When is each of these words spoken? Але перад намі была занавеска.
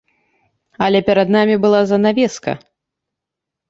Але 0.85 1.03
перад 1.11 1.27
намі 1.37 1.55
была 1.69 1.85
занавеска. 1.95 2.51